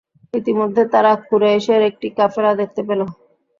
[0.33, 3.01] ইতিমধ্যে তারা কুরাইশের একটি কাফেলা দেখতে পেল।